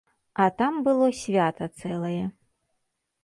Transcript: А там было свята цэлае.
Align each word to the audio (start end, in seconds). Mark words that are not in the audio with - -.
А 0.33 0.45
там 0.61 0.79
было 0.87 1.09
свята 1.19 1.67
цэлае. 1.79 2.25